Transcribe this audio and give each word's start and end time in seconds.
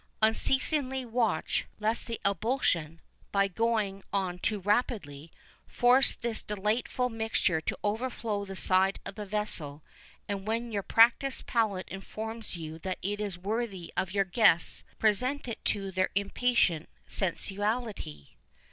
Unceasingly 0.23 1.05
watch, 1.05 1.67
lest 1.79 2.07
the 2.07 2.19
ebullition, 2.25 2.99
by 3.31 3.47
going 3.47 4.01
on 4.11 4.39
too 4.39 4.59
rapidly, 4.59 5.29
force 5.67 6.15
this 6.15 6.41
delightful 6.41 7.07
mixture 7.07 7.61
to 7.61 7.77
overflow 7.83 8.43
the 8.43 8.55
side 8.55 8.99
of 9.05 9.13
the 9.13 9.27
vessel; 9.27 9.83
and 10.27 10.47
when 10.47 10.71
your 10.71 10.81
practised 10.81 11.45
palate 11.45 11.87
informs 11.87 12.55
you 12.57 12.79
that 12.79 12.97
it 13.03 13.21
is 13.21 13.37
worthy 13.37 13.93
of 13.95 14.11
your 14.11 14.25
guests, 14.25 14.83
present 14.97 15.47
it 15.47 15.63
to 15.63 15.91
their 15.91 16.09
impatient 16.15 16.89
sensuality. 17.07 18.29